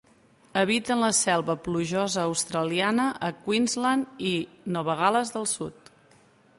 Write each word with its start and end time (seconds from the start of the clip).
Habiten 0.61 1.01
la 1.03 1.09
selva 1.17 1.55
plujosa 1.67 2.23
australiana 2.29 3.07
a 3.29 3.31
Queensland 3.45 4.27
i 4.31 4.33
Nova 4.79 4.97
Gal·les 5.05 5.35
del 5.39 5.51
Sud. 5.57 5.93